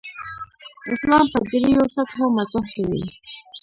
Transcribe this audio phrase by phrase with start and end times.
[0.93, 3.03] اسلام په درېو سطحو مطرح کوي.